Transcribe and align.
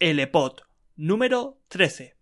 L-Pod 0.00 0.62
número 0.96 1.60
13. 1.68 2.16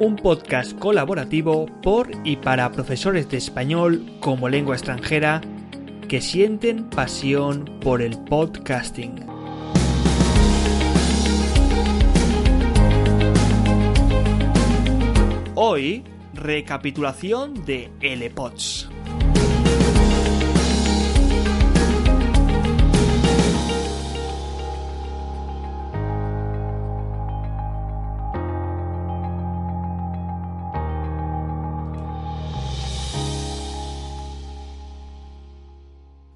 un 0.00 0.16
podcast 0.16 0.76
colaborativo 0.78 1.66
por 1.80 2.10
y 2.24 2.36
para 2.36 2.72
profesores 2.72 3.28
de 3.28 3.36
español 3.36 4.04
como 4.18 4.48
lengua 4.48 4.74
extranjera 4.74 5.42
que 6.08 6.20
sienten 6.20 6.90
pasión 6.90 7.66
por 7.80 8.02
el 8.02 8.18
podcasting. 8.24 9.29
Hoy, 15.62 16.04
recapitulación 16.32 17.66
de 17.66 17.90
LPods. 18.00 18.88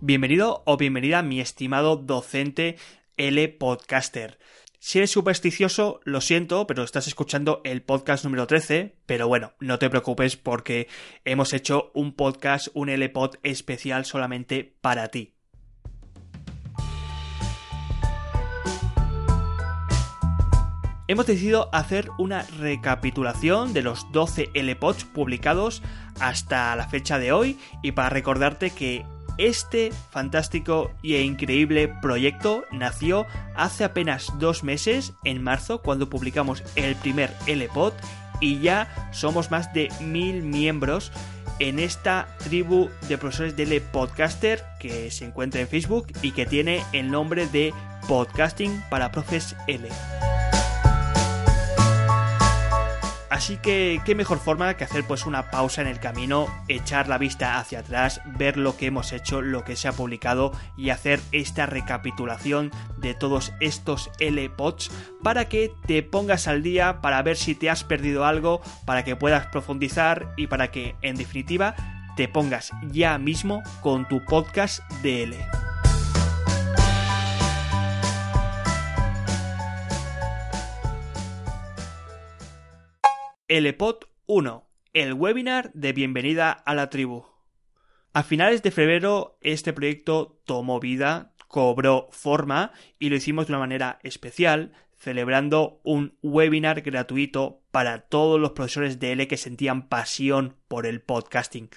Bienvenido 0.02 0.62
o 0.66 0.76
bienvenida 0.76 1.22
mi 1.22 1.40
estimado 1.40 1.96
docente 1.96 2.76
L 3.16 3.48
Podcaster. 3.48 4.38
Si 4.86 4.98
eres 4.98 5.12
supersticioso, 5.12 6.00
lo 6.04 6.20
siento, 6.20 6.66
pero 6.66 6.82
estás 6.82 7.06
escuchando 7.06 7.62
el 7.64 7.80
podcast 7.80 8.22
número 8.22 8.46
13, 8.46 8.94
pero 9.06 9.26
bueno, 9.26 9.54
no 9.58 9.78
te 9.78 9.88
preocupes 9.88 10.36
porque 10.36 10.88
hemos 11.24 11.54
hecho 11.54 11.90
un 11.94 12.12
podcast, 12.12 12.68
un 12.74 12.90
L-Pod 12.90 13.36
especial 13.44 14.04
solamente 14.04 14.76
para 14.82 15.08
ti. 15.08 15.32
Hemos 21.08 21.26
decidido 21.26 21.70
hacer 21.72 22.10
una 22.18 22.42
recapitulación 22.42 23.72
de 23.72 23.80
los 23.80 24.12
12 24.12 24.50
L-Pods 24.52 25.06
publicados 25.06 25.82
hasta 26.20 26.76
la 26.76 26.88
fecha 26.88 27.18
de 27.18 27.32
hoy 27.32 27.58
y 27.82 27.92
para 27.92 28.10
recordarte 28.10 28.68
que 28.68 29.06
este 29.38 29.92
fantástico 30.10 30.90
e 31.02 31.20
increíble 31.22 31.88
proyecto 32.00 32.64
nació 32.72 33.26
hace 33.56 33.84
apenas 33.84 34.32
dos 34.38 34.64
meses, 34.64 35.12
en 35.24 35.42
marzo, 35.42 35.82
cuando 35.82 36.08
publicamos 36.08 36.62
el 36.76 36.96
primer 36.96 37.30
L-Pod, 37.46 37.92
y 38.40 38.60
ya 38.60 39.08
somos 39.12 39.50
más 39.50 39.72
de 39.72 39.88
mil 40.00 40.42
miembros 40.42 41.12
en 41.58 41.78
esta 41.78 42.28
tribu 42.42 42.90
de 43.08 43.18
profesores 43.18 43.56
de 43.56 43.62
L-Podcaster 43.64 44.64
que 44.80 45.10
se 45.10 45.24
encuentra 45.24 45.60
en 45.60 45.68
Facebook 45.68 46.08
y 46.20 46.32
que 46.32 46.46
tiene 46.46 46.82
el 46.92 47.10
nombre 47.10 47.46
de 47.46 47.72
Podcasting 48.08 48.82
para 48.90 49.12
Profes 49.12 49.56
L. 49.66 49.88
Así 53.34 53.56
que 53.56 54.00
qué 54.04 54.14
mejor 54.14 54.38
forma 54.38 54.76
que 54.76 54.84
hacer 54.84 55.02
pues 55.08 55.26
una 55.26 55.50
pausa 55.50 55.82
en 55.82 55.88
el 55.88 55.98
camino, 55.98 56.46
echar 56.68 57.08
la 57.08 57.18
vista 57.18 57.58
hacia 57.58 57.80
atrás, 57.80 58.20
ver 58.38 58.56
lo 58.56 58.76
que 58.76 58.86
hemos 58.86 59.12
hecho, 59.12 59.42
lo 59.42 59.64
que 59.64 59.74
se 59.74 59.88
ha 59.88 59.92
publicado 59.92 60.52
y 60.76 60.90
hacer 60.90 61.18
esta 61.32 61.66
recapitulación 61.66 62.70
de 62.96 63.12
todos 63.12 63.52
estos 63.58 64.12
L-Pods 64.20 64.92
para 65.20 65.48
que 65.48 65.72
te 65.84 66.04
pongas 66.04 66.46
al 66.46 66.62
día, 66.62 67.00
para 67.00 67.20
ver 67.22 67.36
si 67.36 67.56
te 67.56 67.70
has 67.70 67.82
perdido 67.82 68.24
algo, 68.24 68.60
para 68.86 69.02
que 69.02 69.16
puedas 69.16 69.46
profundizar 69.46 70.32
y 70.36 70.46
para 70.46 70.70
que 70.70 70.94
en 71.02 71.16
definitiva 71.16 71.74
te 72.16 72.28
pongas 72.28 72.70
ya 72.92 73.18
mismo 73.18 73.64
con 73.82 74.06
tu 74.06 74.24
podcast 74.24 74.80
de 75.02 75.26
L. 83.46 83.68
LPOT 83.68 84.06
1, 84.24 84.66
el 84.94 85.12
webinar 85.12 85.70
de 85.74 85.92
bienvenida 85.92 86.50
a 86.50 86.74
la 86.74 86.88
tribu. 86.88 87.26
A 88.14 88.22
finales 88.22 88.62
de 88.62 88.70
febrero 88.70 89.36
este 89.42 89.74
proyecto 89.74 90.40
tomó 90.46 90.80
vida, 90.80 91.34
cobró 91.46 92.08
forma 92.10 92.72
y 92.98 93.10
lo 93.10 93.16
hicimos 93.16 93.46
de 93.46 93.52
una 93.52 93.58
manera 93.58 93.98
especial, 94.02 94.72
celebrando 94.96 95.82
un 95.84 96.16
webinar 96.22 96.80
gratuito 96.80 97.60
para 97.70 98.00
todos 98.00 98.40
los 98.40 98.52
profesores 98.52 98.98
de 98.98 99.12
L 99.12 99.28
que 99.28 99.36
sentían 99.36 99.88
pasión 99.90 100.56
por 100.66 100.86
el 100.86 101.02
podcasting. 101.02 101.68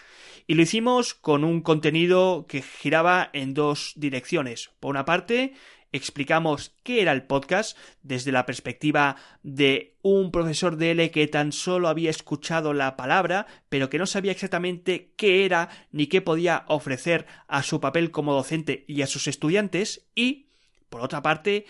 Y 0.46 0.54
lo 0.54 0.62
hicimos 0.62 1.16
con 1.16 1.44
un 1.44 1.60
contenido 1.60 2.46
que 2.48 2.62
giraba 2.62 3.30
en 3.34 3.54
dos 3.54 3.92
direcciones. 3.98 4.70
Por 4.80 4.92
una 4.92 5.04
parte, 5.04 5.54
explicamos 5.98 6.76
qué 6.84 7.02
era 7.02 7.12
el 7.12 7.24
podcast 7.24 7.78
desde 8.02 8.32
la 8.32 8.46
perspectiva 8.46 9.18
de 9.44 9.98
un 10.02 10.32
profesor 10.32 10.78
de 10.78 10.92
L 10.92 11.12
que 11.12 11.28
tan 11.28 11.52
solo 11.52 11.90
había 11.90 12.10
escuchado 12.10 12.74
la 12.74 12.96
palabra, 12.96 13.48
pero 13.70 13.90
que 13.90 13.98
no 13.98 14.06
sabía 14.06 14.32
exactamente 14.32 15.14
qué 15.18 15.46
era 15.46 15.70
ni 15.92 16.08
qué 16.08 16.22
podía 16.22 16.64
ofrecer 16.68 17.26
a 17.48 17.64
su 17.64 17.82
papel 17.82 18.12
como 18.12 18.34
docente 18.34 18.86
y 18.88 19.02
a 19.02 19.08
sus 19.08 19.28
estudiantes, 19.28 20.08
y, 20.16 20.48
por 20.90 21.02
otra 21.02 21.22
parte, 21.22 21.66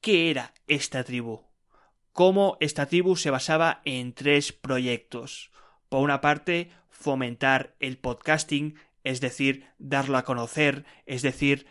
qué 0.00 0.30
era 0.30 0.54
esta 0.66 1.04
tribu. 1.04 1.42
Cómo 2.12 2.56
esta 2.60 2.86
tribu 2.86 3.16
se 3.16 3.30
basaba 3.30 3.82
en 3.84 4.12
tres 4.12 4.52
proyectos. 4.52 5.50
Por 5.88 6.00
una 6.00 6.20
parte, 6.20 6.70
fomentar 6.88 7.76
el 7.78 7.98
podcasting, 7.98 8.76
es 9.04 9.20
decir, 9.20 9.66
darlo 9.78 10.16
a 10.16 10.24
conocer, 10.24 10.84
es 11.04 11.22
decir, 11.22 11.66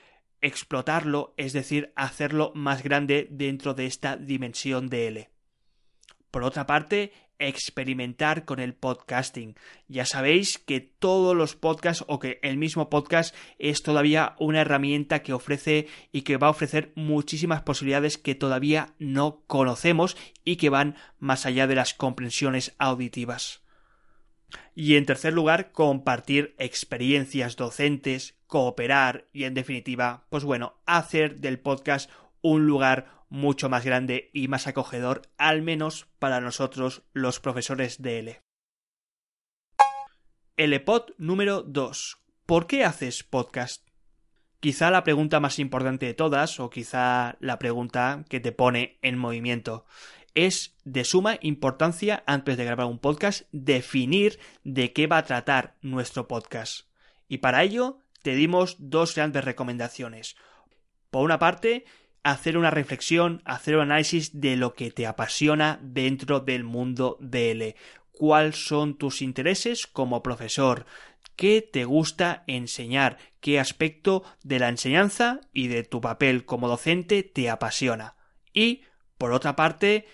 explotarlo, 0.46 1.34
es 1.38 1.54
decir, 1.54 1.92
hacerlo 1.96 2.52
más 2.54 2.84
grande 2.84 3.28
dentro 3.32 3.74
de 3.74 3.88
esta 3.88 4.16
dimensión 4.16 4.90
de 4.90 5.08
L. 5.08 5.30
Por 6.30 6.44
otra 6.44 6.68
parte, 6.68 7.12
experimentar 7.40 8.46
con 8.46 8.60
el 8.60 8.76
podcasting. 8.76 9.56
Ya 9.88 10.06
sabéis 10.06 10.60
que 10.60 10.82
todos 10.82 11.36
los 11.36 11.56
podcasts 11.56 12.06
o 12.08 12.20
que 12.20 12.40
el 12.44 12.58
mismo 12.58 12.92
podcast 12.92 13.36
es 13.58 13.82
todavía 13.82 14.36
una 14.40 14.62
herramienta 14.62 15.24
que 15.24 15.34
ofrece 15.34 15.88
y 16.12 16.22
que 16.22 16.38
va 16.38 16.48
a 16.48 16.52
ofrecer 16.52 16.94
muchísimas 16.96 17.64
posibilidades 17.64 18.20
que 18.20 18.36
todavía 18.36 18.94
no 19.00 19.44
conocemos 19.48 20.16
y 20.44 20.58
que 20.58 20.70
van 20.70 20.96
más 21.18 21.48
allá 21.48 21.66
de 21.66 21.76
las 21.76 21.96
comprensiones 21.96 22.76
auditivas. 22.78 23.65
Y 24.74 24.96
en 24.96 25.06
tercer 25.06 25.34
lugar, 25.34 25.72
compartir 25.72 26.56
experiencias 26.58 27.56
docentes, 27.56 28.38
cooperar 28.48 29.28
y 29.34 29.46
en 29.46 29.54
definitiva, 29.54 30.26
pues 30.30 30.44
bueno, 30.44 30.82
hacer 30.86 31.38
del 31.40 31.60
podcast 31.60 32.10
un 32.42 32.68
lugar 32.68 33.26
mucho 33.30 33.70
más 33.70 33.84
grande 33.84 34.30
y 34.34 34.48
más 34.48 34.68
acogedor, 34.68 35.24
al 35.38 35.62
menos 35.62 36.08
para 36.20 36.42
nosotros 36.42 37.04
los 37.14 37.40
profesores 37.40 38.02
de 38.02 38.20
L. 38.20 38.42
LPod 40.58 41.12
número 41.18 41.64
2. 41.64 42.18
¿Por 42.46 42.68
qué 42.68 42.86
haces 42.86 43.24
podcast? 43.24 43.86
Quizá 44.60 44.90
la 44.90 45.04
pregunta 45.04 45.40
más 45.40 45.60
importante 45.60 46.06
de 46.06 46.14
todas, 46.14 46.60
o 46.60 46.70
quizá 46.70 47.38
la 47.40 47.60
pregunta 47.60 48.26
que 48.30 48.40
te 48.40 48.52
pone 48.52 49.00
en 49.02 49.18
movimiento 49.18 49.86
es 50.36 50.76
de 50.84 51.04
suma 51.06 51.40
importancia 51.42 52.24
antes 52.28 52.58
de 52.58 52.66
grabar 52.66 52.86
un 52.86 53.00
podcast 53.00 53.48
definir 53.52 54.40
de 54.64 54.94
qué 54.94 55.08
va 55.08 55.18
a 55.18 55.26
tratar 55.26 55.76
nuestro 55.82 56.28
podcast. 56.28 56.88
Y 57.28 57.40
para 57.40 57.64
ello 57.64 58.00
te 58.22 58.36
dimos 58.36 58.76
dos 58.80 59.16
grandes 59.16 59.46
recomendaciones. 59.46 60.36
Por 61.10 61.24
una 61.24 61.40
parte, 61.40 61.86
hacer 62.24 62.58
una 62.58 62.72
reflexión, 62.72 63.42
hacer 63.46 63.76
un 63.76 63.84
análisis 63.84 64.42
de 64.42 64.58
lo 64.58 64.74
que 64.74 64.92
te 64.92 65.08
apasiona 65.08 65.80
dentro 65.82 66.42
del 66.42 66.64
mundo 66.64 67.18
DL. 67.22 67.76
¿Cuáles 68.12 68.66
son 68.68 68.98
tus 68.98 69.22
intereses 69.22 69.88
como 69.88 70.24
profesor? 70.24 70.86
¿Qué 71.36 71.62
te 71.62 71.86
gusta 71.86 72.44
enseñar? 72.48 73.18
¿Qué 73.42 73.60
aspecto 73.60 74.24
de 74.44 74.60
la 74.60 74.70
enseñanza 74.70 75.42
y 75.54 75.68
de 75.68 75.84
tu 75.84 76.02
papel 76.02 76.46
como 76.46 76.68
docente 76.68 77.24
te 77.24 77.50
apasiona? 77.50 78.16
Y, 78.54 78.84
por 79.18 79.32
otra 79.32 79.56
parte, 79.56 80.08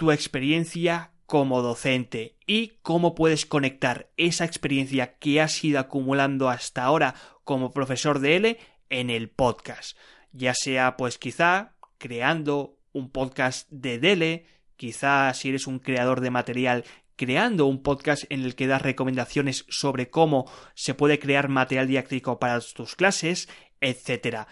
tu 0.00 0.12
experiencia 0.12 1.12
como 1.26 1.60
docente 1.60 2.38
y 2.46 2.78
cómo 2.80 3.14
puedes 3.14 3.44
conectar 3.44 4.08
esa 4.16 4.46
experiencia 4.46 5.18
que 5.18 5.42
has 5.42 5.62
ido 5.62 5.78
acumulando 5.78 6.48
hasta 6.48 6.84
ahora 6.84 7.14
como 7.44 7.70
profesor 7.70 8.18
de 8.18 8.36
L 8.36 8.58
en 8.88 9.10
el 9.10 9.28
podcast. 9.28 9.98
Ya 10.32 10.54
sea 10.54 10.96
pues 10.96 11.18
quizá 11.18 11.74
creando 11.98 12.78
un 12.92 13.10
podcast 13.10 13.68
de 13.70 13.98
DL, 13.98 14.46
quizá 14.76 15.34
si 15.34 15.50
eres 15.50 15.66
un 15.66 15.80
creador 15.80 16.22
de 16.22 16.30
material 16.30 16.84
creando 17.14 17.66
un 17.66 17.82
podcast 17.82 18.24
en 18.30 18.40
el 18.40 18.54
que 18.54 18.68
das 18.68 18.80
recomendaciones 18.80 19.66
sobre 19.68 20.08
cómo 20.08 20.50
se 20.74 20.94
puede 20.94 21.18
crear 21.18 21.50
material 21.50 21.88
didáctico 21.88 22.38
para 22.38 22.58
tus 22.58 22.96
clases, 22.96 23.50
etc. 23.82 24.46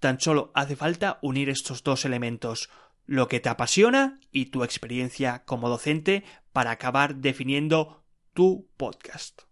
Tan 0.00 0.18
solo 0.18 0.50
hace 0.52 0.74
falta 0.74 1.20
unir 1.22 1.48
estos 1.48 1.84
dos 1.84 2.04
elementos, 2.04 2.70
lo 3.06 3.28
que 3.28 3.40
te 3.40 3.48
apasiona 3.48 4.20
y 4.30 4.46
tu 4.46 4.64
experiencia 4.64 5.44
como 5.44 5.68
docente 5.68 6.24
para 6.52 6.70
acabar 6.70 7.16
definiendo 7.16 8.04
tu 8.32 8.68
podcast. 8.76 9.42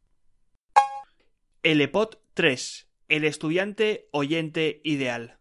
LPOD 1.63 2.17
3. 2.35 2.89
El 3.09 3.25
estudiante 3.25 4.09
oyente 4.11 4.81
ideal. 4.85 5.39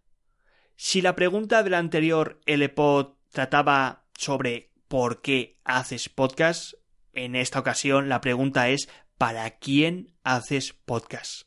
Si 0.75 1.02
la 1.02 1.16
pregunta 1.16 1.63
del 1.63 1.75
anterior 1.75 2.42
LPOD 2.46 3.13
trataba 3.31 4.06
sobre 4.18 4.72
por 4.88 5.22
qué 5.22 5.60
haces 5.64 6.10
podcast, 6.10 6.74
en 7.14 7.36
esta 7.36 7.60
ocasión 7.60 8.10
la 8.10 8.22
pregunta 8.22 8.69
es 8.69 8.90
¿para 9.18 9.50
quién 9.57 10.14
haces 10.24 10.74
podcast? 10.74 11.44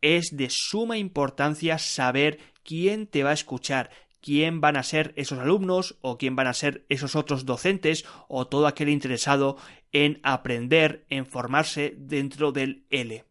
Es 0.00 0.30
de 0.32 0.48
suma 0.50 0.98
importancia 0.98 1.78
saber 1.78 2.38
quién 2.64 3.06
te 3.06 3.22
va 3.22 3.30
a 3.30 3.34
escuchar, 3.34 3.90
quién 4.20 4.60
van 4.60 4.76
a 4.76 4.82
ser 4.82 5.12
esos 5.16 5.38
alumnos 5.38 5.96
o 6.00 6.18
quién 6.18 6.36
van 6.36 6.46
a 6.46 6.54
ser 6.54 6.84
esos 6.88 7.16
otros 7.16 7.46
docentes 7.46 8.04
o 8.28 8.46
todo 8.46 8.66
aquel 8.66 8.88
interesado 8.88 9.56
en 9.92 10.20
aprender, 10.22 11.04
en 11.08 11.26
formarse 11.26 11.94
dentro 11.96 12.52
del 12.52 12.84
L. 12.90 13.24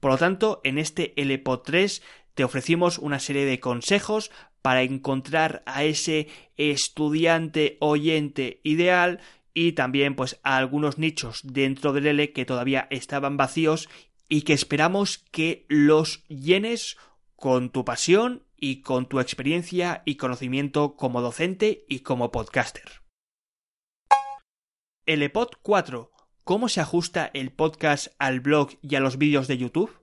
Por 0.00 0.10
lo 0.10 0.18
tanto, 0.18 0.60
en 0.64 0.78
este 0.78 1.12
LPO 1.16 1.60
3 1.60 2.02
te 2.34 2.44
ofrecimos 2.44 2.98
una 2.98 3.18
serie 3.18 3.44
de 3.44 3.60
consejos 3.60 4.30
para 4.62 4.82
encontrar 4.82 5.62
a 5.66 5.84
ese 5.84 6.28
estudiante 6.56 7.76
oyente 7.80 8.60
ideal 8.62 9.20
y 9.54 9.72
también 9.72 10.14
pues 10.14 10.40
a 10.42 10.56
algunos 10.56 10.98
nichos 10.98 11.40
dentro 11.44 11.92
del 11.92 12.06
L 12.06 12.32
que 12.32 12.44
todavía 12.44 12.86
estaban 12.90 13.36
vacíos 13.36 13.88
y 14.28 14.42
que 14.42 14.54
esperamos 14.54 15.18
que 15.30 15.66
los 15.68 16.24
llenes 16.28 16.96
con 17.36 17.70
tu 17.70 17.84
pasión 17.84 18.44
y 18.62 18.80
con 18.80 19.06
tu 19.06 19.18
experiencia 19.18 20.02
y 20.06 20.14
conocimiento 20.14 20.94
como 20.94 21.20
docente 21.20 21.84
y 21.88 22.00
como 22.00 22.30
podcaster. 22.30 23.02
LPod 25.04 25.48
4. 25.62 26.12
¿Cómo 26.44 26.68
se 26.68 26.80
ajusta 26.80 27.28
el 27.34 27.50
podcast 27.50 28.14
al 28.20 28.38
blog 28.38 28.70
y 28.80 28.94
a 28.94 29.00
los 29.00 29.18
vídeos 29.18 29.48
de 29.48 29.58
YouTube? 29.58 29.98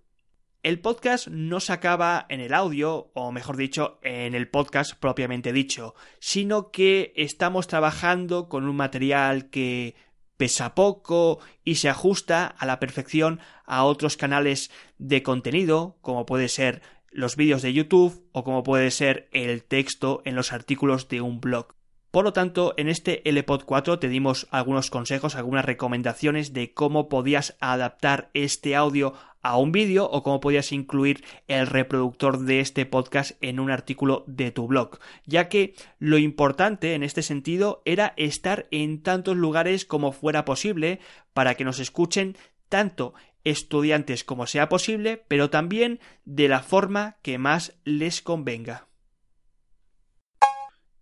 El 0.62 0.82
podcast 0.82 1.30
no 1.30 1.62
se 1.62 1.72
acaba 1.72 2.26
en 2.28 2.42
el 2.42 2.54
audio, 2.54 3.12
o 3.14 3.32
mejor 3.32 3.56
dicho, 3.56 3.98
en 4.04 4.36
el 4.36 4.50
podcast 4.50 4.94
propiamente 5.00 5.54
dicho, 5.54 5.96
sino 6.20 6.70
que 6.70 7.14
estamos 7.16 7.68
trabajando 7.68 8.50
con 8.50 8.68
un 8.68 8.76
material 8.76 9.50
que 9.50 9.96
pesa 10.36 10.76
poco 10.76 11.40
y 11.64 11.76
se 11.76 11.88
ajusta 11.88 12.46
a 12.46 12.66
la 12.66 12.80
perfección 12.80 13.40
a 13.66 13.86
otros 13.86 14.18
canales 14.18 14.70
de 14.98 15.24
contenido, 15.24 15.98
como 16.02 16.26
puede 16.26 16.50
ser 16.50 16.82
los 17.12 17.36
vídeos 17.36 17.62
de 17.62 17.74
YouTube 17.74 18.24
o 18.32 18.44
como 18.44 18.64
puede 18.64 18.92
ser 18.92 19.30
el 19.32 19.64
texto 19.64 20.22
en 20.26 20.36
los 20.36 20.54
artículos 20.54 21.08
de 21.08 21.22
un 21.22 21.40
blog. 21.40 21.76
Por 22.12 22.24
lo 22.24 22.34
tanto, 22.34 22.74
en 22.78 22.90
este 22.90 23.22
LPod 23.30 23.66
4 23.66 24.00
te 24.00 24.10
dimos 24.10 24.48
algunos 24.50 24.90
consejos, 24.90 25.36
algunas 25.36 25.64
recomendaciones 25.64 26.54
de 26.54 26.74
cómo 26.74 27.08
podías 27.08 27.56
adaptar 27.60 28.32
este 28.34 28.76
audio 28.76 29.14
a 29.44 29.58
un 29.58 29.72
vídeo 29.72 30.10
o 30.10 30.24
cómo 30.24 30.40
podías 30.40 30.72
incluir 30.72 31.24
el 31.48 31.68
reproductor 31.68 32.40
de 32.40 32.62
este 32.62 32.88
podcast 32.88 33.32
en 33.42 33.60
un 33.60 33.70
artículo 33.70 34.24
de 34.26 34.50
tu 34.50 34.66
blog, 34.66 34.98
ya 35.26 35.50
que 35.50 35.76
lo 36.00 36.18
importante 36.18 36.96
en 36.96 37.04
este 37.04 37.22
sentido 37.22 37.84
era 37.86 38.14
estar 38.18 38.68
en 38.72 39.04
tantos 39.04 39.38
lugares 39.38 39.86
como 39.86 40.12
fuera 40.12 40.46
posible 40.46 41.00
para 41.34 41.54
que 41.54 41.64
nos 41.64 41.80
escuchen 41.80 42.36
tanto 42.70 43.14
estudiantes 43.50 44.24
como 44.24 44.48
sea 44.48 44.70
posible, 44.70 45.24
pero 45.28 45.50
también 45.50 46.00
de 46.26 46.48
la 46.48 46.62
forma 46.62 47.18
que 47.22 47.38
más 47.38 47.80
les 47.84 48.22
convenga. 48.22 48.88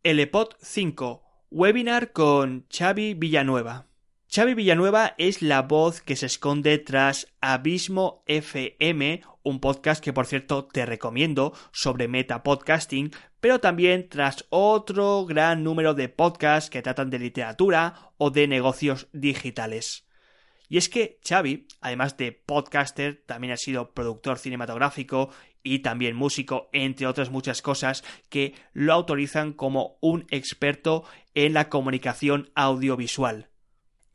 LPOD 0.04 0.50
5. 0.62 1.24
Webinar 1.52 2.12
con 2.12 2.66
Xavi 2.70 3.14
Villanueva. 3.14 3.88
Xavi 4.34 4.54
Villanueva 4.54 5.16
es 5.18 5.42
la 5.42 5.62
voz 5.62 6.02
que 6.02 6.16
se 6.16 6.26
esconde 6.26 6.78
tras 6.78 7.28
Abismo 7.40 8.24
FM, 8.28 9.22
un 9.44 9.60
podcast 9.60 10.04
que 10.04 10.14
por 10.14 10.26
cierto 10.26 10.66
te 10.66 10.86
recomiendo 10.86 11.54
sobre 11.72 12.08
metapodcasting, 12.08 13.12
pero 13.40 13.60
también 13.60 14.10
tras 14.10 14.46
otro 14.50 15.26
gran 15.26 15.64
número 15.64 15.94
de 15.94 16.10
podcasts 16.10 16.70
que 16.70 16.82
tratan 16.82 17.10
de 17.10 17.20
literatura 17.20 18.12
o 18.18 18.30
de 18.30 18.48
negocios 18.48 19.08
digitales. 19.14 20.07
Y 20.70 20.78
es 20.78 20.90
que 20.90 21.20
Xavi, 21.28 21.68
además 21.82 22.18
de 22.18 22.32
podcaster, 22.32 23.24
también 23.26 23.54
ha 23.54 23.58
sido 23.58 23.92
productor 23.92 24.38
cinematográfico 24.38 25.30
y 25.64 25.80
también 25.80 26.16
músico, 26.16 26.70
entre 26.74 27.08
otras 27.08 27.30
muchas 27.30 27.62
cosas, 27.62 28.04
que 28.30 28.54
lo 28.74 28.94
autorizan 28.94 29.54
como 29.54 29.98
un 30.02 30.26
experto 30.30 31.04
en 31.36 31.54
la 31.54 31.70
comunicación 31.70 32.50
audiovisual. 32.56 33.50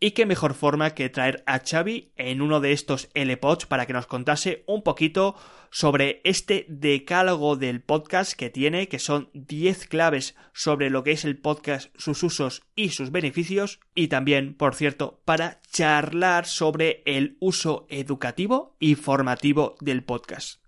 Y 0.05 0.11
qué 0.11 0.27
mejor 0.27 0.55
forma 0.55 0.97
que 0.97 1.09
traer 1.11 1.45
a 1.47 1.61
Xavi 1.61 2.11
en 2.17 2.43
uno 2.43 2.59
de 2.59 2.73
estos 2.73 3.09
LPods 3.15 3.67
para 3.67 3.87
que 3.87 3.93
nos 3.93 4.09
contase 4.09 4.65
un 4.67 4.83
poquito 4.83 5.37
sobre 5.71 6.21
este 6.25 6.67
decálogo 6.69 7.55
del 7.55 7.85
podcast 7.85 8.33
que 8.33 8.51
tiene, 8.51 8.89
que 8.89 8.99
son 8.99 9.31
10 9.35 9.87
claves 9.87 10.35
sobre 10.53 10.91
lo 10.91 11.05
que 11.05 11.13
es 11.13 11.25
el 11.25 11.39
podcast, 11.39 11.97
sus 11.97 12.21
usos 12.25 12.65
y 12.75 12.89
sus 12.89 13.13
beneficios, 13.13 13.79
y 13.95 14.09
también, 14.09 14.57
por 14.57 14.75
cierto, 14.75 15.23
para 15.25 15.61
charlar 15.71 16.47
sobre 16.47 17.05
el 17.07 17.37
uso 17.39 17.87
educativo 17.89 18.75
y 18.81 18.97
formativo 18.97 19.77
del 19.81 20.03
podcast. 20.03 20.65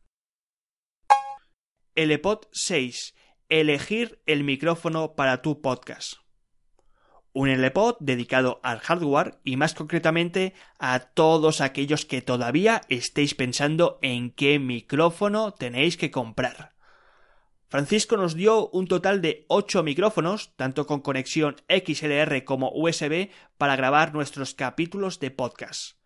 LPod 1.97 2.47
6. 2.53 3.17
Elegir 3.49 4.23
el 4.27 4.45
micrófono 4.45 5.17
para 5.17 5.43
tu 5.43 5.61
podcast. 5.61 6.24
Un 7.35 7.49
LPod 7.49 7.97
dedicado 7.99 8.61
al 8.63 8.79
hardware 8.79 9.39
y 9.43 9.57
más 9.57 9.75
concretamente 9.75 10.55
a 10.79 11.01
todos 11.01 11.61
aquellos 11.61 12.07
que 12.07 12.23
todavía 12.23 12.83
estéis 12.89 13.35
pensando 13.35 13.99
en 14.03 14.31
qué 14.31 14.61
micrófono 14.61 15.53
tenéis 15.53 15.97
que 15.97 16.13
comprar. 16.13 16.75
Francisco 17.67 18.17
nos 18.17 18.37
dio 18.37 18.69
un 18.69 18.87
total 18.87 19.21
de 19.21 19.47
8 19.49 19.83
micrófonos, 19.83 20.55
tanto 20.55 20.87
con 20.87 21.01
conexión 21.01 21.57
XLR 21.69 22.45
como 22.45 22.71
USB, 22.73 23.31
para 23.59 23.75
grabar 23.75 24.15
nuestros 24.15 24.55
capítulos 24.55 25.19
de 25.19 25.33
podcast. 25.33 25.97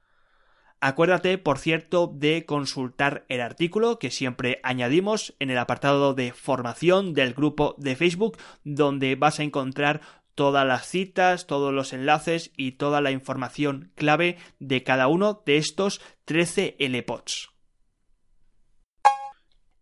Acuérdate, 0.81 1.39
por 1.39 1.59
cierto, 1.59 2.07
de 2.07 2.47
consultar 2.47 3.25
el 3.29 3.41
artículo 3.41 3.99
que 3.99 4.13
siempre 4.13 4.61
añadimos 4.63 5.35
en 5.41 5.51
el 5.51 5.59
apartado 5.59 6.15
de 6.15 6.33
formación 6.33 7.15
del 7.15 7.35
grupo 7.35 7.75
de 7.79 7.97
Facebook, 7.97 8.39
donde 8.63 9.17
vas 9.17 9.41
a 9.41 9.43
encontrar 9.43 10.01
todas 10.39 10.65
las 10.65 10.87
citas, 10.87 11.49
todos 11.49 11.75
los 11.75 11.93
enlaces 11.93 12.53
y 12.57 12.73
toda 12.73 13.01
la 13.01 13.11
información 13.11 13.91
clave 13.97 14.39
de 14.61 14.85
cada 14.85 15.09
uno 15.09 15.43
de 15.45 15.57
estos 15.57 16.01
13 16.27 16.77
LPODs. 16.79 17.49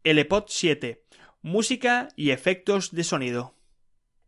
LPOD 0.02 0.44
7. 0.46 1.04
Música 1.42 2.08
y 2.16 2.30
efectos 2.30 2.90
de 2.92 3.04
sonido. 3.04 3.54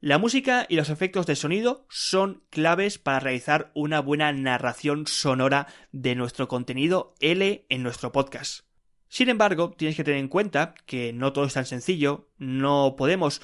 La 0.01 0.19
música 0.19 0.67
y 0.69 0.77
los 0.77 0.91
efectos 0.91 1.25
de 1.25 1.35
sonido 1.35 1.87
son 1.89 2.45
claves 2.51 2.99
para 2.99 3.21
realizar 3.21 3.73
una 3.75 4.01
buena 4.01 4.31
narración 4.31 5.07
sonora 5.07 5.67
de 5.93 6.15
nuestro 6.15 6.47
contenido 6.47 7.15
L 7.21 7.65
en 7.71 7.83
nuestro 7.83 8.13
podcast. 8.13 8.67
Sin 9.09 9.31
embargo, 9.31 9.71
tienes 9.71 9.97
que 9.97 10.05
tener 10.05 10.21
en 10.21 10.29
cuenta 10.29 10.75
que 10.85 11.15
no 11.15 11.33
todo 11.33 11.47
es 11.47 11.55
tan 11.55 11.65
sencillo, 11.65 12.29
no 12.37 12.97
podemos 12.99 13.41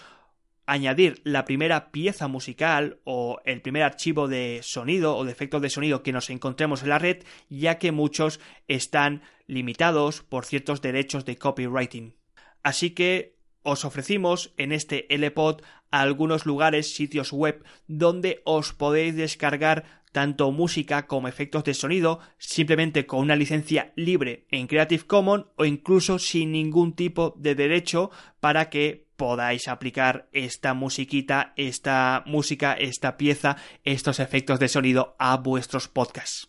añadir 0.66 1.20
la 1.24 1.44
primera 1.44 1.90
pieza 1.90 2.28
musical 2.28 3.00
o 3.04 3.40
el 3.44 3.60
primer 3.60 3.82
archivo 3.82 4.28
de 4.28 4.60
sonido 4.62 5.16
o 5.16 5.24
de 5.24 5.32
efectos 5.32 5.62
de 5.62 5.70
sonido 5.70 6.02
que 6.02 6.12
nos 6.12 6.30
encontremos 6.30 6.82
en 6.82 6.88
la 6.88 6.98
red, 6.98 7.24
ya 7.48 7.78
que 7.78 7.92
muchos 7.92 8.40
están 8.68 9.22
limitados 9.46 10.22
por 10.22 10.44
ciertos 10.44 10.80
derechos 10.80 11.24
de 11.24 11.36
copywriting. 11.36 12.16
Así 12.62 12.90
que 12.90 13.36
os 13.62 13.84
ofrecimos 13.84 14.52
en 14.56 14.72
este 14.72 15.06
LPod 15.14 15.62
algunos 15.90 16.44
lugares, 16.44 16.94
sitios 16.94 17.32
web, 17.32 17.64
donde 17.86 18.42
os 18.44 18.72
podéis 18.72 19.16
descargar 19.16 20.02
tanto 20.12 20.52
música 20.52 21.06
como 21.06 21.26
efectos 21.26 21.64
de 21.64 21.74
sonido 21.74 22.20
simplemente 22.38 23.04
con 23.04 23.20
una 23.20 23.34
licencia 23.34 23.92
libre 23.96 24.46
en 24.50 24.68
Creative 24.68 25.04
Commons 25.06 25.46
o 25.56 25.64
incluso 25.64 26.20
sin 26.20 26.52
ningún 26.52 26.94
tipo 26.94 27.34
de 27.36 27.56
derecho 27.56 28.10
para 28.38 28.70
que 28.70 29.03
podáis 29.16 29.68
aplicar 29.68 30.28
esta 30.32 30.74
musiquita, 30.74 31.52
esta 31.56 32.22
música, 32.26 32.74
esta 32.74 33.16
pieza, 33.16 33.56
estos 33.84 34.20
efectos 34.20 34.58
de 34.58 34.68
sonido 34.68 35.16
a 35.18 35.36
vuestros 35.36 35.88
podcasts. 35.88 36.48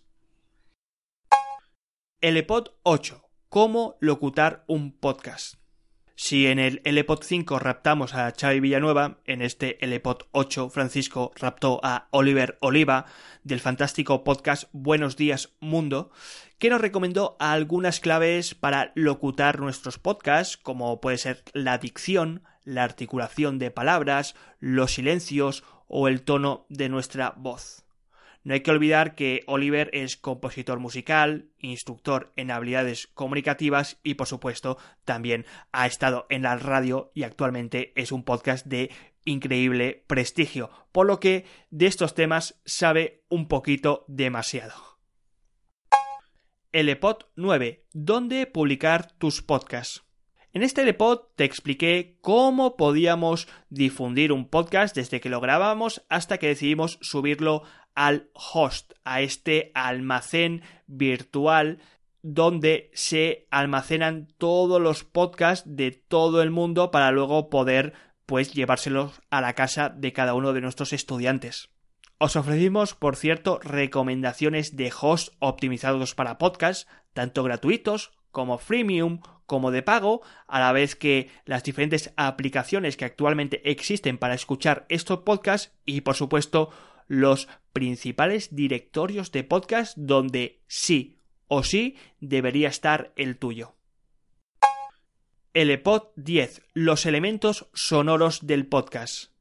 LPod 2.22 2.70
8. 2.84 3.22
¿Cómo 3.50 3.98
locutar 4.00 4.64
un 4.68 4.92
podcast? 4.92 5.56
Si 6.18 6.48
en 6.48 6.60
el 6.60 6.82
LPod 6.86 7.24
5 7.24 7.60
raptamos 7.60 8.14
a 8.14 8.32
Xavi 8.32 8.62
Villanueva, 8.62 9.20
en 9.26 9.42
este 9.42 9.78
LPod 9.86 10.24
8 10.32 10.70
Francisco 10.70 11.34
raptó 11.36 11.82
a 11.84 12.08
Oliver 12.12 12.58
Oliva 12.62 13.06
del 13.44 13.60
fantástico 13.60 14.24
podcast 14.24 14.70
Buenos 14.72 15.18
Días 15.18 15.54
Mundo, 15.60 16.12
que 16.58 16.70
nos 16.70 16.80
recomendó 16.80 17.36
algunas 17.38 18.00
claves 18.00 18.56
para 18.56 18.94
locutar 18.96 19.60
nuestros 19.60 20.00
podcasts, 20.00 20.56
como 20.56 21.02
puede 21.02 21.18
ser 21.18 21.44
la 21.52 21.78
dicción, 21.80 22.44
la 22.66 22.84
articulación 22.84 23.58
de 23.60 23.72
palabras, 23.72 24.36
los 24.60 24.94
silencios 24.94 25.64
o 25.88 26.08
el 26.08 26.24
tono 26.24 26.66
de 26.70 26.90
nuestra 26.90 27.34
voz. 27.38 27.86
No 28.44 28.54
hay 28.54 28.62
que 28.62 28.70
olvidar 28.70 29.16
que 29.16 29.42
Oliver 29.48 29.90
es 29.92 30.18
compositor 30.18 30.80
musical, 30.80 31.50
instructor 31.58 32.32
en 32.36 32.52
habilidades 32.52 33.08
comunicativas 33.08 34.00
y 34.04 34.14
por 34.14 34.28
supuesto 34.28 34.78
también 35.04 35.46
ha 35.72 35.88
estado 35.88 36.28
en 36.30 36.44
la 36.44 36.56
radio 36.58 37.12
y 37.16 37.24
actualmente 37.24 37.92
es 37.96 38.12
un 38.12 38.24
podcast 38.24 38.68
de 38.68 38.92
increíble 39.26 40.04
prestigio, 40.06 40.70
por 40.92 41.08
lo 41.08 41.20
que 41.20 41.46
de 41.72 41.88
estos 41.88 42.14
temas 42.14 42.62
sabe 42.66 43.24
un 43.30 43.48
poquito 43.48 44.06
demasiado. 44.08 44.76
LPod 46.72 47.24
9. 47.36 47.86
¿Dónde 47.94 48.46
publicar 48.46 49.12
tus 49.14 49.42
podcasts? 49.42 50.04
En 50.56 50.64
este 50.64 50.84
LPod 50.86 51.20
te 51.36 51.44
expliqué 51.44 52.16
cómo 52.22 52.78
podíamos 52.78 53.50
difundir 53.70 54.32
un 54.32 54.48
podcast 54.48 54.96
desde 54.96 55.20
que 55.20 55.28
lo 55.28 55.42
grabamos 55.42 56.06
hasta 56.08 56.38
que 56.38 56.48
decidimos 56.48 56.98
subirlo 57.02 57.64
al 57.94 58.30
host, 58.32 58.94
a 59.04 59.20
este 59.20 59.74
almacén 59.76 60.62
virtual 60.88 61.80
donde 62.22 62.90
se 62.94 63.48
almacenan 63.52 64.30
todos 64.38 64.82
los 64.82 65.04
podcasts 65.04 65.66
de 65.76 65.92
todo 65.92 66.42
el 66.42 66.52
mundo 66.52 66.90
para 66.90 67.12
luego 67.12 67.50
poder 67.50 67.92
pues 68.26 68.54
llevárselos 68.54 69.20
a 69.30 69.42
la 69.42 69.56
casa 69.56 69.90
de 69.90 70.14
cada 70.14 70.36
uno 70.36 70.54
de 70.54 70.62
nuestros 70.62 70.94
estudiantes. 70.94 71.68
Os 72.18 72.38
ofrecimos, 72.38 72.94
por 72.94 73.18
cierto, 73.18 73.60
recomendaciones 73.62 74.78
de 74.78 74.90
hosts 75.02 75.36
optimizados 75.40 76.16
para 76.16 76.38
podcasts, 76.38 76.88
tanto 77.12 77.44
gratuitos 77.44 78.14
como 78.32 78.58
freemium, 78.58 79.20
como 79.46 79.72
de 79.72 79.84
pago, 79.84 80.22
a 80.48 80.60
la 80.60 80.72
vez 80.72 80.96
que 80.96 81.30
las 81.46 81.64
diferentes 81.64 82.14
aplicaciones 82.18 82.98
que 82.98 83.06
actualmente 83.06 83.70
existen 83.70 84.18
para 84.18 84.34
escuchar 84.34 84.86
estos 84.90 85.20
podcasts 85.20 85.74
y, 85.86 86.02
por 86.02 86.16
supuesto, 86.16 86.72
los 87.08 87.48
principales 87.74 88.56
directorios 88.56 89.32
de 89.32 89.44
podcast 89.44 89.98
donde 89.98 90.62
sí 90.68 91.20
o 91.48 91.64
sí 91.64 91.98
debería 92.20 92.70
estar 92.70 93.14
el 93.16 93.38
tuyo. 93.38 93.76
LPod 95.54 96.08
10. 96.18 96.64
Los 96.74 97.06
elementos 97.06 97.70
sonoros 97.74 98.46
del 98.46 98.68
podcast. 98.68 99.32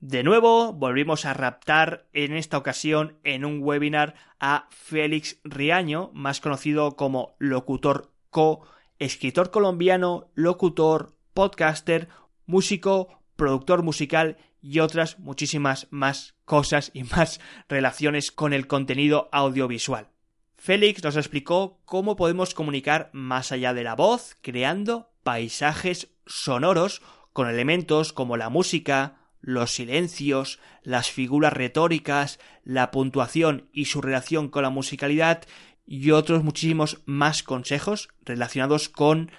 De 0.00 0.22
nuevo, 0.22 0.72
volvimos 0.72 1.24
a 1.24 1.34
raptar 1.34 2.06
en 2.12 2.34
esta 2.34 2.58
ocasión 2.58 3.18
en 3.24 3.44
un 3.44 3.62
webinar 3.62 4.14
a 4.38 4.68
Félix 4.70 5.40
Riaño, 5.42 6.10
más 6.14 6.40
conocido 6.40 6.96
como 6.96 7.34
locutor 7.38 8.12
co, 8.30 8.66
escritor 8.98 9.50
colombiano, 9.50 10.30
locutor, 10.34 11.16
podcaster, 11.34 12.08
músico, 12.46 13.20
productor 13.36 13.82
musical 13.82 14.38
y 14.62 14.80
otras 14.80 15.18
muchísimas 15.18 15.86
más 15.90 16.34
cosas 16.44 16.90
y 16.94 17.04
más 17.04 17.40
relaciones 17.68 18.32
con 18.32 18.52
el 18.52 18.66
contenido 18.66 19.28
audiovisual. 19.32 20.08
Félix 20.56 21.04
nos 21.04 21.16
explicó 21.16 21.80
cómo 21.84 22.16
podemos 22.16 22.54
comunicar 22.54 23.10
más 23.12 23.52
allá 23.52 23.74
de 23.74 23.84
la 23.84 23.94
voz, 23.94 24.36
creando 24.40 25.10
paisajes 25.22 26.08
sonoros 26.26 27.02
con 27.32 27.48
elementos 27.48 28.12
como 28.12 28.36
la 28.36 28.48
música, 28.48 29.18
los 29.40 29.70
silencios, 29.70 30.58
las 30.82 31.10
figuras 31.10 31.52
retóricas, 31.52 32.40
la 32.64 32.90
puntuación 32.90 33.68
y 33.72 33.84
su 33.84 34.00
relación 34.00 34.48
con 34.48 34.62
la 34.62 34.70
musicalidad 34.70 35.44
y 35.86 36.10
otros 36.10 36.42
muchísimos 36.42 37.02
más 37.06 37.42
consejos 37.42 38.08
relacionados 38.22 38.88
con 38.88 39.30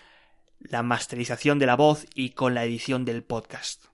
la 0.59 0.81
masterización 0.81 1.59
de 1.59 1.65
la 1.65 1.75
voz 1.75 2.05
y 2.15 2.31
con 2.31 2.53
la 2.53 2.63
edición 2.63 3.05
del 3.05 3.23
podcast. 3.23 3.85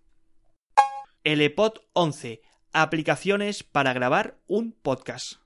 LPod 1.23 1.79
11. 1.93 2.41
Aplicaciones 2.71 3.63
para 3.63 3.93
grabar 3.93 4.39
un 4.47 4.73
podcast. 4.73 5.43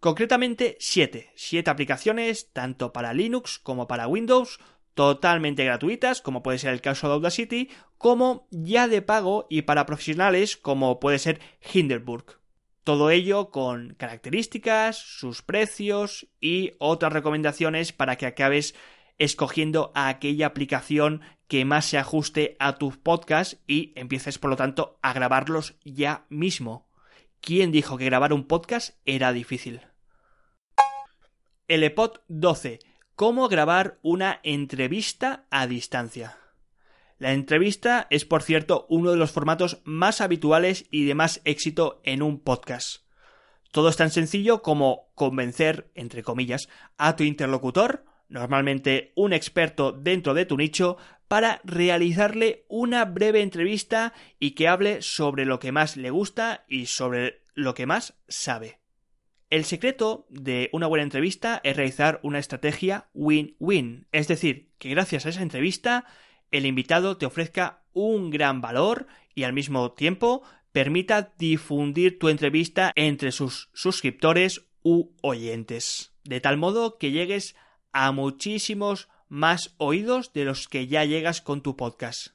Concretamente 0.00 0.76
7. 0.78 1.32
7 1.34 1.70
aplicaciones, 1.70 2.52
tanto 2.52 2.92
para 2.92 3.12
Linux 3.12 3.58
como 3.58 3.88
para 3.88 4.06
Windows, 4.06 4.60
totalmente 4.94 5.64
gratuitas, 5.64 6.22
como 6.22 6.42
puede 6.42 6.58
ser 6.58 6.72
el 6.72 6.80
caso 6.80 7.08
de 7.08 7.14
Audacity, 7.14 7.70
como 7.98 8.46
ya 8.50 8.88
de 8.88 9.02
pago 9.02 9.46
y 9.50 9.62
para 9.62 9.86
profesionales, 9.86 10.56
como 10.56 11.00
puede 11.00 11.18
ser 11.18 11.40
Hindenburg. 11.72 12.37
Todo 12.88 13.10
ello 13.10 13.50
con 13.50 13.92
características, 13.98 14.96
sus 14.96 15.42
precios 15.42 16.26
y 16.40 16.72
otras 16.78 17.12
recomendaciones 17.12 17.92
para 17.92 18.16
que 18.16 18.24
acabes 18.24 18.74
escogiendo 19.18 19.92
aquella 19.94 20.46
aplicación 20.46 21.20
que 21.48 21.66
más 21.66 21.84
se 21.84 21.98
ajuste 21.98 22.56
a 22.58 22.76
tus 22.78 22.96
podcasts 22.96 23.58
y 23.66 23.92
empieces 23.94 24.38
por 24.38 24.48
lo 24.48 24.56
tanto 24.56 24.98
a 25.02 25.12
grabarlos 25.12 25.74
ya 25.84 26.24
mismo. 26.30 26.88
¿Quién 27.42 27.72
dijo 27.72 27.98
que 27.98 28.06
grabar 28.06 28.32
un 28.32 28.44
podcast 28.46 28.96
era 29.04 29.34
difícil? 29.34 29.82
El 31.66 31.94
12. 32.28 32.78
¿Cómo 33.14 33.48
grabar 33.48 33.98
una 34.00 34.40
entrevista 34.42 35.44
a 35.50 35.66
distancia? 35.66 36.38
La 37.18 37.32
entrevista 37.32 38.06
es, 38.10 38.24
por 38.24 38.42
cierto, 38.42 38.86
uno 38.88 39.10
de 39.10 39.16
los 39.16 39.32
formatos 39.32 39.80
más 39.84 40.20
habituales 40.20 40.86
y 40.90 41.04
de 41.04 41.14
más 41.14 41.40
éxito 41.44 42.00
en 42.04 42.22
un 42.22 42.40
podcast. 42.40 43.02
Todo 43.72 43.88
es 43.88 43.96
tan 43.96 44.10
sencillo 44.10 44.62
como 44.62 45.10
convencer, 45.14 45.90
entre 45.94 46.22
comillas, 46.22 46.68
a 46.96 47.16
tu 47.16 47.24
interlocutor 47.24 48.04
normalmente 48.28 49.12
un 49.16 49.32
experto 49.32 49.92
dentro 49.92 50.34
de 50.34 50.46
tu 50.46 50.56
nicho, 50.56 50.96
para 51.26 51.60
realizarle 51.64 52.64
una 52.68 53.04
breve 53.04 53.42
entrevista 53.42 54.14
y 54.38 54.52
que 54.52 54.66
hable 54.66 55.02
sobre 55.02 55.44
lo 55.44 55.58
que 55.58 55.72
más 55.72 55.96
le 55.98 56.10
gusta 56.10 56.64
y 56.68 56.86
sobre 56.86 57.42
lo 57.54 57.74
que 57.74 57.84
más 57.84 58.14
sabe. 58.28 58.78
El 59.50 59.64
secreto 59.64 60.26
de 60.30 60.70
una 60.72 60.86
buena 60.86 61.02
entrevista 61.02 61.60
es 61.64 61.76
realizar 61.76 62.20
una 62.22 62.38
estrategia 62.38 63.08
win-win, 63.12 64.06
es 64.12 64.28
decir, 64.28 64.70
que 64.78 64.90
gracias 64.90 65.26
a 65.26 65.30
esa 65.30 65.42
entrevista 65.42 66.06
el 66.50 66.66
invitado 66.66 67.16
te 67.16 67.26
ofrezca 67.26 67.82
un 67.92 68.30
gran 68.30 68.60
valor 68.60 69.06
y 69.34 69.44
al 69.44 69.52
mismo 69.52 69.92
tiempo 69.92 70.42
permita 70.72 71.34
difundir 71.38 72.18
tu 72.18 72.28
entrevista 72.28 72.92
entre 72.94 73.32
sus 73.32 73.70
suscriptores 73.72 74.66
u 74.82 75.10
oyentes, 75.22 76.12
de 76.24 76.40
tal 76.40 76.56
modo 76.56 76.98
que 76.98 77.10
llegues 77.10 77.56
a 77.92 78.12
muchísimos 78.12 79.08
más 79.28 79.74
oídos 79.78 80.32
de 80.32 80.44
los 80.44 80.68
que 80.68 80.86
ya 80.86 81.04
llegas 81.04 81.40
con 81.40 81.62
tu 81.62 81.76
podcast. 81.76 82.28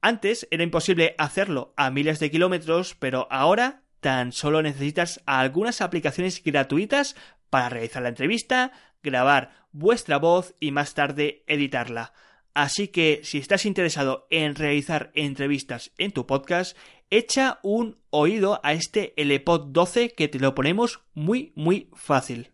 Antes 0.00 0.48
era 0.50 0.62
imposible 0.62 1.14
hacerlo 1.18 1.74
a 1.76 1.90
miles 1.90 2.20
de 2.20 2.30
kilómetros, 2.30 2.94
pero 2.94 3.28
ahora 3.30 3.82
tan 4.00 4.32
solo 4.32 4.62
necesitas 4.62 5.20
algunas 5.26 5.82
aplicaciones 5.82 6.42
gratuitas 6.42 7.16
para 7.50 7.68
realizar 7.68 8.02
la 8.02 8.08
entrevista, 8.08 8.72
grabar 9.02 9.66
vuestra 9.72 10.18
voz 10.18 10.54
y 10.58 10.72
más 10.72 10.94
tarde 10.94 11.44
editarla. 11.46 12.12
Así 12.54 12.88
que 12.88 13.20
si 13.22 13.38
estás 13.38 13.64
interesado 13.66 14.26
en 14.30 14.54
realizar 14.54 15.10
entrevistas 15.14 15.92
en 15.98 16.12
tu 16.12 16.26
podcast, 16.26 16.76
echa 17.10 17.58
un 17.62 17.98
oído 18.10 18.60
a 18.62 18.72
este 18.72 19.14
LPod 19.16 19.72
12 19.72 20.10
que 20.10 20.28
te 20.28 20.38
lo 20.38 20.54
ponemos 20.54 21.00
muy 21.14 21.52
muy 21.54 21.90
fácil. 21.94 22.52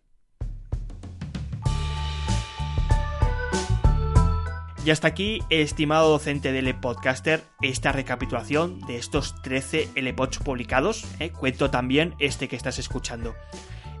Y 4.87 4.89
hasta 4.91 5.09
aquí, 5.09 5.41
estimado 5.49 6.11
docente 6.11 6.53
del 6.53 6.73
podcaster, 6.73 7.43
esta 7.61 7.91
recapitulación 7.91 8.79
de 8.87 8.95
estos 8.95 9.35
13 9.41 9.89
LPods 9.95 10.37
publicados. 10.37 11.03
¿eh? 11.19 11.29
Cuento 11.29 11.69
también 11.69 12.15
este 12.19 12.47
que 12.47 12.55
estás 12.55 12.79
escuchando. 12.79 13.35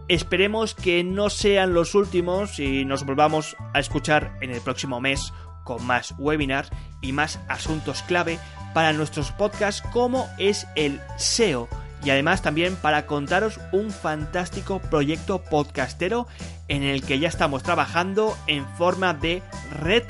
Esperemos 0.07 0.75
que 0.75 1.03
no 1.03 1.29
sean 1.29 1.73
los 1.73 1.93
últimos 1.93 2.57
y 2.59 2.85
nos 2.85 3.05
volvamos 3.05 3.57
a 3.73 3.81
escuchar 3.81 4.37
en 4.39 4.51
el 4.51 4.61
próximo 4.61 5.01
mes 5.01 5.33
con 5.67 5.85
más 5.85 6.15
webinars 6.17 6.69
y 7.01 7.11
más 7.11 7.39
asuntos 7.49 8.01
clave 8.03 8.39
para 8.73 8.93
nuestros 8.93 9.33
podcasts 9.33 9.83
como 9.91 10.29
es 10.37 10.65
el 10.75 11.01
SEO 11.17 11.67
y 12.03 12.09
además 12.09 12.41
también 12.41 12.77
para 12.77 13.05
contaros 13.05 13.59
un 13.73 13.91
fantástico 13.91 14.79
proyecto 14.79 15.43
podcastero 15.43 16.25
en 16.69 16.83
el 16.83 17.03
que 17.03 17.19
ya 17.19 17.27
estamos 17.27 17.63
trabajando 17.63 18.37
en 18.47 18.65
forma 18.77 19.13
de 19.13 19.43
red 19.81 20.03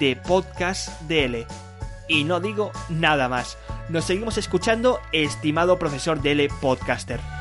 de 0.00 0.16
podcast 0.16 0.88
DL. 1.02 1.46
Y 2.08 2.24
no 2.24 2.40
digo 2.40 2.72
nada 2.88 3.28
más. 3.28 3.56
Nos 3.88 4.04
seguimos 4.04 4.36
escuchando, 4.36 4.98
estimado 5.12 5.78
profesor 5.78 6.20
Dele 6.20 6.48
Podcaster. 6.60 7.33